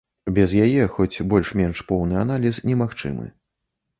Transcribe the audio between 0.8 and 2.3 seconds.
хоць больш-менш поўны